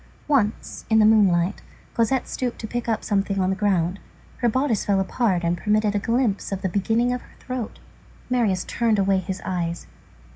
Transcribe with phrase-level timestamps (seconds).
[0.27, 1.61] Once, in the moonlight,
[1.93, 3.99] Cosette stooped to pick up something on the ground,
[4.37, 7.77] her bodice fell apart and permitted a glimpse of the beginning of her throat.
[8.27, 9.85] Marius turned away his eyes.